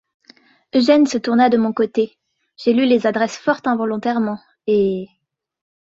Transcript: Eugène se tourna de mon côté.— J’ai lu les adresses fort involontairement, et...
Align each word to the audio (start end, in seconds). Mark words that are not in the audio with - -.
Eugène 0.73 1.05
se 1.05 1.19
tourna 1.19 1.49
de 1.49 1.57
mon 1.59 1.73
côté.— 1.73 2.17
J’ai 2.57 2.73
lu 2.73 2.87
les 2.87 3.05
adresses 3.05 3.37
fort 3.37 3.59
involontairement, 3.65 4.39
et... 4.65 5.05